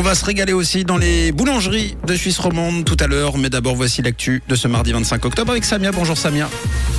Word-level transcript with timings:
On 0.00 0.02
va 0.02 0.14
se 0.14 0.24
régaler 0.24 0.54
aussi 0.54 0.84
dans 0.84 0.96
les 0.96 1.30
boulangeries 1.30 1.94
de 2.06 2.14
Suisse 2.14 2.38
romande 2.38 2.86
tout 2.86 2.96
à 3.00 3.06
l'heure. 3.06 3.36
Mais 3.36 3.50
d'abord, 3.50 3.76
voici 3.76 4.00
l'actu 4.00 4.42
de 4.48 4.54
ce 4.54 4.66
mardi 4.66 4.92
25 4.92 5.22
octobre 5.26 5.50
avec 5.50 5.62
Samia. 5.62 5.92
Bonjour 5.92 6.16
Samia. 6.16 6.48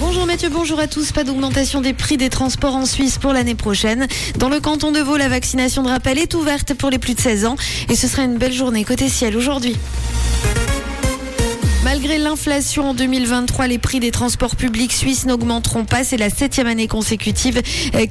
Bonjour 0.00 0.26
Mathieu, 0.26 0.48
bonjour 0.48 0.80
à 0.80 0.88
tous. 0.88 1.12
Pas 1.12 1.22
d'augmentation 1.22 1.80
des 1.80 1.92
prix 1.92 2.16
des 2.16 2.28
transports 2.28 2.74
en 2.74 2.86
Suisse 2.86 3.18
pour 3.18 3.32
l'année 3.32 3.54
prochaine. 3.54 4.08
Dans 4.38 4.48
le 4.48 4.58
canton 4.58 4.90
de 4.90 4.98
Vaud, 4.98 5.16
la 5.16 5.28
vaccination 5.28 5.84
de 5.84 5.88
rappel 5.88 6.18
est 6.18 6.34
ouverte 6.34 6.74
pour 6.74 6.90
les 6.90 6.98
plus 6.98 7.14
de 7.14 7.20
16 7.20 7.46
ans 7.46 7.54
et 7.88 7.94
ce 7.94 8.08
sera 8.08 8.24
une 8.24 8.36
belle 8.36 8.52
journée 8.52 8.82
côté 8.82 9.08
ciel 9.08 9.36
aujourd'hui. 9.36 9.76
Malgré 11.84 12.18
l'inflation 12.18 12.90
en 12.90 12.94
2023, 12.94 13.68
les 13.68 13.78
prix 13.78 14.00
des 14.00 14.10
transports 14.10 14.56
publics 14.56 14.92
suisses 14.92 15.26
n'augmenteront 15.26 15.84
pas. 15.84 16.02
C'est 16.02 16.16
la 16.16 16.28
septième 16.28 16.66
année 16.66 16.88
consécutive 16.88 17.62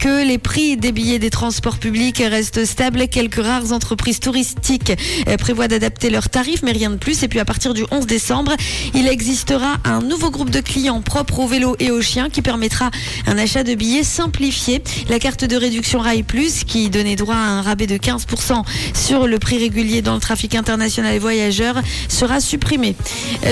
que 0.00 0.26
les 0.26 0.38
prix 0.38 0.76
des 0.76 0.90
billets 0.90 1.20
des 1.20 1.30
transports 1.30 1.78
publics 1.78 2.18
restent 2.18 2.64
stables. 2.64 3.06
Quelques 3.06 3.42
rares 3.42 3.72
entreprises 3.72 4.18
touristiques 4.18 4.92
prévoient 5.38 5.68
d'adapter 5.68 6.10
leurs 6.10 6.28
tarifs, 6.28 6.62
mais 6.64 6.72
rien 6.72 6.90
de 6.90 6.96
plus. 6.96 7.22
Et 7.22 7.28
puis 7.28 7.38
à 7.38 7.44
partir 7.44 7.72
du 7.72 7.84
11 7.92 8.06
décembre, 8.06 8.52
il 8.94 9.06
existera 9.06 9.76
un 9.84 10.00
nouveau 10.00 10.32
groupe 10.32 10.50
de 10.50 10.60
clients 10.60 11.00
propres 11.00 11.38
aux 11.38 11.46
vélos 11.46 11.76
et 11.78 11.92
aux 11.92 12.02
chiens 12.02 12.30
qui 12.30 12.42
permettra 12.42 12.90
un 13.28 13.38
achat 13.38 13.62
de 13.62 13.74
billets 13.76 14.04
simplifié. 14.04 14.82
La 15.08 15.20
carte 15.20 15.44
de 15.44 15.54
réduction 15.54 16.00
Rail 16.00 16.24
Plus, 16.24 16.64
qui 16.64 16.90
donnait 16.90 17.16
droit 17.16 17.36
à 17.36 17.38
un 17.38 17.62
rabais 17.62 17.86
de 17.86 17.96
15% 17.96 18.64
sur 18.92 19.28
le 19.28 19.38
prix 19.38 19.58
régulier 19.58 20.02
dans 20.02 20.14
le 20.14 20.20
trafic 20.20 20.56
international 20.56 21.14
et 21.14 21.20
voyageurs, 21.20 21.80
sera 22.08 22.40
supprimée. 22.40 22.96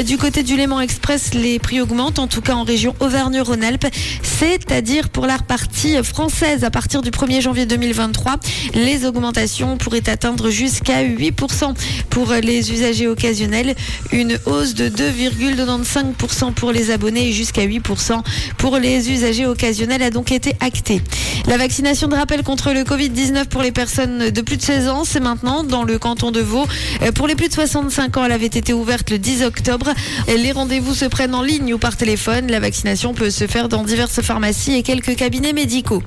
Du 0.07 0.17
côté 0.17 0.43
du 0.43 0.57
Léman 0.57 0.81
Express, 0.81 1.35
les 1.35 1.59
prix 1.59 1.81
augmentent, 1.81 2.19
en 2.19 2.27
tout 2.27 2.41
cas 2.41 2.55
en 2.55 2.65
région 2.65 2.95
Auvergne-Rhône-Alpes, 3.01 3.87
c'est-à-dire 4.23 5.11
pour 5.11 5.27
la 5.27 5.37
partie 5.39 6.03
française. 6.03 6.65
À 6.65 6.71
partir 6.71 7.03
du 7.03 7.11
1er 7.11 7.43
janvier 7.43 7.67
2023, 7.67 8.37
les 8.75 9.05
augmentations 9.05 9.77
pourraient 9.77 10.09
atteindre 10.09 10.49
jusqu'à 10.49 11.05
8% 11.05 11.75
pour 12.09 12.33
les 12.33 12.73
usagers 12.73 13.09
occasionnels, 13.09 13.75
une 14.11 14.39
hausse 14.47 14.75
de 14.75 14.89
2,95% 14.89 16.55
pour 16.55 16.73
les 16.73 16.91
abonnés 16.91 17.29
et 17.29 17.33
jusqu'à 17.33 17.67
8% 17.67 18.23
pour 18.57 18.79
les 18.79 19.11
usagers 19.11 19.47
occasionnels 19.47 20.03
a 20.03 20.11
donc 20.11 20.33
été 20.33 20.57
actée. 20.61 21.03
La 21.47 21.59
vaccination 21.59 22.09
de 22.09 22.15
rappel 22.15 22.43
contre 22.43 22.73
le 22.73 22.85
Covid-19 22.85 23.47
pour 23.47 23.63
les 23.63 23.73
personnes 23.73 24.31
de 24.31 24.41
plus 24.41 24.57
de 24.57 24.63
16 24.63 24.89
ans, 24.89 25.05
c'est 25.05 25.21
maintenant 25.21 25.63
dans 25.63 25.85
le 25.85 25.99
canton 25.99 26.31
de 26.31 26.41
Vaud. 26.41 26.67
Pour 27.15 27.27
les 27.27 27.35
plus 27.35 27.49
de 27.49 27.55
65 27.55 28.17
ans, 28.17 28.25
elle 28.25 28.33
avait 28.33 28.47
été 28.47 28.73
ouverte 28.73 29.11
le 29.11 29.19
10 29.19 29.43
octobre. 29.43 29.90
Les 30.29 30.53
rendez-vous 30.53 30.95
se 30.95 31.05
prennent 31.05 31.35
en 31.35 31.43
ligne 31.43 31.75
ou 31.75 31.79
par 31.79 31.97
téléphone. 31.97 32.51
La 32.51 32.61
vaccination 32.61 33.15
peut 33.15 33.31
se 33.31 33.47
faire 33.47 33.69
dans 33.69 33.85
diverses 33.85 34.21
pharmacies 34.21 34.75
et 34.75 34.83
quelques 34.83 35.17
cabinets 35.17 35.53
médicaux. 35.53 36.03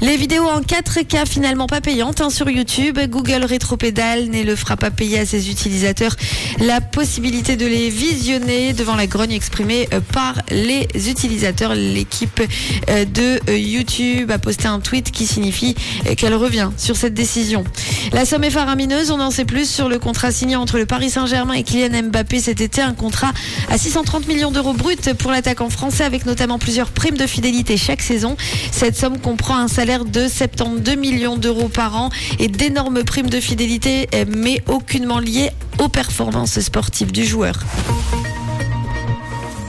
Les 0.00 0.16
vidéos 0.16 0.46
en 0.46 0.60
4K 0.60 1.26
finalement 1.26 1.66
pas 1.66 1.80
payantes 1.80 2.20
hein, 2.20 2.30
sur 2.30 2.48
YouTube. 2.48 3.00
Google 3.08 3.44
Rétropédale 3.44 4.30
ne 4.30 4.44
le 4.44 4.54
fera 4.54 4.76
pas 4.76 4.92
payer 4.92 5.18
à 5.18 5.26
ses 5.26 5.50
utilisateurs 5.50 6.14
la 6.60 6.80
possibilité 6.80 7.56
de 7.56 7.66
les 7.66 7.88
visionner 7.90 8.74
devant 8.74 8.94
la 8.94 9.08
grogne 9.08 9.32
exprimée 9.32 9.88
par 10.12 10.34
les 10.50 10.86
utilisateurs. 11.10 11.74
L'équipe 11.74 12.40
de 12.88 13.52
YouTube 13.52 14.30
a 14.30 14.38
posté 14.38 14.68
un 14.68 14.78
tweet 14.78 15.10
qui 15.10 15.26
signifie 15.26 15.74
qu'elle 16.16 16.34
revient 16.34 16.70
sur 16.76 16.96
cette 16.96 17.14
décision. 17.14 17.64
La 18.12 18.24
somme 18.24 18.44
est 18.44 18.50
faramineuse. 18.50 19.10
On 19.10 19.20
en 19.20 19.32
sait 19.32 19.44
plus 19.44 19.68
sur 19.68 19.88
le 19.88 19.98
contrat 19.98 20.30
signé 20.30 20.54
entre 20.54 20.78
le 20.78 20.86
Paris 20.86 21.10
Saint-Germain 21.10 21.54
et 21.54 21.64
Kylian 21.64 22.04
Mbappé 22.04 22.38
cet 22.38 22.60
été. 22.60 22.80
Un 22.82 22.94
contrat 22.94 23.32
à 23.68 23.76
630 23.76 24.28
millions 24.28 24.52
d'euros 24.52 24.74
bruts 24.74 24.96
pour 25.18 25.32
l'attaquant 25.32 25.70
français 25.70 26.04
avec 26.04 26.24
notamment 26.24 26.60
plusieurs 26.60 26.90
primes 26.90 27.16
de 27.16 27.26
fidélité 27.26 27.76
chaque 27.76 28.02
saison. 28.02 28.36
Cette 28.70 28.96
somme 28.96 29.18
comprend 29.18 29.56
un 29.56 29.66
de 29.96 30.28
72 30.28 30.96
millions 30.96 31.38
d'euros 31.38 31.68
par 31.68 31.96
an 31.96 32.10
et 32.38 32.48
d'énormes 32.48 33.04
primes 33.04 33.30
de 33.30 33.40
fidélité 33.40 34.06
mais 34.36 34.62
aucunement 34.66 35.18
liées 35.18 35.50
aux 35.78 35.88
performances 35.88 36.60
sportives 36.60 37.10
du 37.10 37.24
joueur. 37.24 37.54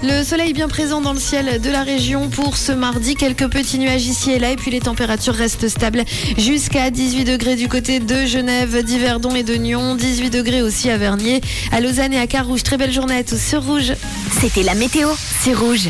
Le 0.04 0.24
soleil 0.24 0.54
bien 0.54 0.68
présent 0.68 1.00
dans 1.00 1.14
le 1.14 1.20
ciel 1.20 1.62
de 1.62 1.70
la 1.70 1.84
région 1.84 2.30
pour 2.30 2.58
ce 2.58 2.74
mardi. 2.74 3.16
Quelques 3.16 3.48
petits 3.48 3.80
nuages 3.80 4.06
ici 4.06 4.32
et 4.32 4.40
là 4.40 4.52
et 4.52 4.56
puis 4.58 4.72
les 4.72 4.82
températures 4.82 5.34
restent 5.34 5.70
stables 5.70 6.04
jusqu'à 6.38 6.90
18 6.90 7.24
degrés 7.24 7.56
du 7.56 7.70
côté 7.70 8.00
de 8.00 8.26
Genève, 8.26 8.84
d'Yverdon 8.84 9.36
et 9.36 9.44
de 9.44 9.56
Nyon. 9.56 9.96
18 9.96 10.30
degrés 10.30 10.62
aussi 10.62 10.90
à 10.90 10.98
Vernier, 10.98 11.42
à 11.72 11.80
Lausanne 11.80 12.14
et 12.14 12.20
à 12.20 12.28
Carouge. 12.28 12.64
Très 12.64 12.78
belle 12.78 12.94
journée 12.94 13.18
à 13.18 13.24
tous 13.24 13.40
sur 13.40 13.64
Rouge. 13.66 13.94
C'était 14.40 14.64
la 14.64 14.74
météo, 14.74 15.10
c'est 15.42 15.54
Rouge. 15.54 15.90